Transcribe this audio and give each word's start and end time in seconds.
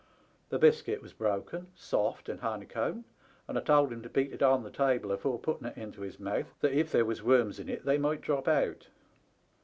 The 0.49 0.57
biscuit 0.57 0.99
was 1.03 1.13
broken, 1.13 1.67
soft, 1.75 2.27
and 2.27 2.39
honeycombed, 2.39 3.03
and 3.47 3.55
I 3.55 3.61
told 3.61 3.93
him 3.93 4.01
to 4.01 4.09
beat 4.09 4.33
it 4.33 4.41
on 4.41 4.63
the 4.63 4.71
table 4.71 5.11
afore 5.11 5.37
putting 5.37 5.67
it 5.67 5.77
into 5.77 6.01
his 6.01 6.19
mouth, 6.19 6.55
that 6.61 6.73
if 6.73 6.91
there 6.91 7.05
was 7.05 7.21
worms 7.21 7.59
in 7.59 7.69
it 7.69 7.85
they 7.85 7.99
might 7.99 8.21
drop 8.21 8.47
out. 8.47 8.87